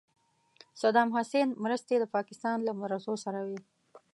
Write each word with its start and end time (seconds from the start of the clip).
صدام 0.81 1.07
حسین 1.17 1.49
مرستې 1.63 1.95
د 1.99 2.05
پاکستان 2.15 2.57
له 2.63 2.71
مدرسو 2.79 3.13
سره 3.23 3.39
وې. 3.47 3.59